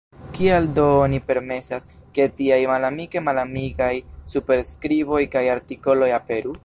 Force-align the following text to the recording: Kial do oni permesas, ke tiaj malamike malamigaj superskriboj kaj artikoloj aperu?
Kial 0.35 0.63
do 0.77 0.85
oni 1.01 1.19
permesas, 1.27 1.85
ke 2.15 2.25
tiaj 2.39 2.59
malamike 2.71 3.23
malamigaj 3.27 3.93
superskriboj 4.35 5.21
kaj 5.37 5.45
artikoloj 5.59 6.11
aperu? 6.23 6.57